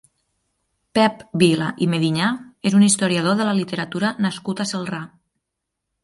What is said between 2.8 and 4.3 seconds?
historiador de la literatura